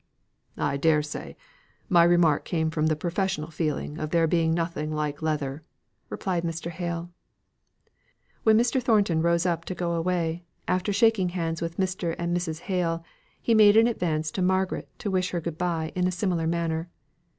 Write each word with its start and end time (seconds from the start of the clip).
"I 0.57 0.77
dare 0.77 1.03
say, 1.03 1.37
my 1.87 2.03
remark 2.03 2.43
came 2.43 2.71
from 2.71 2.87
the 2.87 2.95
professional 2.95 3.51
feeling 3.51 3.99
of 3.99 4.09
there 4.09 4.25
being 4.25 4.51
nothing 4.51 4.91
like 4.91 5.21
leather," 5.21 5.61
replied 6.09 6.41
Mr. 6.43 6.71
Hale. 6.71 7.11
When 8.41 8.57
Mr. 8.57 8.81
Thornton 8.81 9.21
rose 9.21 9.45
up 9.45 9.63
to 9.65 9.75
go 9.75 9.93
away, 9.93 10.43
after 10.67 10.91
shaking 10.91 11.29
hands 11.29 11.61
with 11.61 11.77
Mr. 11.77 12.15
and 12.17 12.35
Mrs. 12.35 12.61
Hale, 12.61 13.03
he 13.39 13.53
made 13.53 13.77
an 13.77 13.85
advance 13.85 14.31
to 14.31 14.41
Margaret 14.41 14.89
to 14.97 15.11
wish 15.11 15.29
her 15.29 15.39
good 15.39 15.59
bye 15.59 15.91
in 15.93 16.07
a 16.07 16.11
similar 16.11 16.47
manner. 16.47 16.89